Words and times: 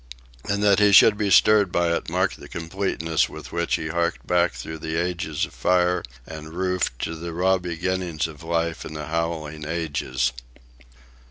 And 0.45 0.63
that 0.63 0.79
he 0.79 0.91
should 0.93 1.15
be 1.15 1.29
stirred 1.29 1.71
by 1.71 1.95
it 1.95 2.09
marked 2.09 2.39
the 2.39 2.47
completeness 2.49 3.29
with 3.29 3.51
which 3.51 3.75
he 3.75 3.89
harked 3.89 4.25
back 4.25 4.53
through 4.53 4.79
the 4.79 4.99
ages 4.99 5.45
of 5.45 5.53
fire 5.53 6.01
and 6.25 6.53
roof 6.55 6.97
to 6.97 7.15
the 7.15 7.33
raw 7.33 7.59
beginnings 7.59 8.27
of 8.27 8.41
life 8.41 8.83
in 8.83 8.95
the 8.95 9.05
howling 9.09 9.63
ages. 9.63 10.33